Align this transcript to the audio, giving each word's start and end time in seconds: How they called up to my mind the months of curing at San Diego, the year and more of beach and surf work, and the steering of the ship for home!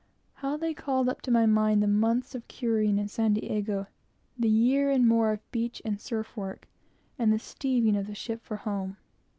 How 0.33 0.57
they 0.57 0.73
called 0.73 1.07
up 1.09 1.21
to 1.21 1.29
my 1.29 1.45
mind 1.45 1.83
the 1.83 1.87
months 1.87 2.33
of 2.33 2.47
curing 2.47 2.97
at 2.99 3.11
San 3.11 3.35
Diego, 3.35 3.85
the 4.35 4.49
year 4.49 4.89
and 4.89 5.07
more 5.07 5.31
of 5.31 5.51
beach 5.51 5.79
and 5.85 6.01
surf 6.01 6.35
work, 6.35 6.67
and 7.19 7.31
the 7.31 7.37
steering 7.37 7.95
of 7.95 8.07
the 8.07 8.15
ship 8.15 8.41
for 8.41 8.57
home! 8.57 8.97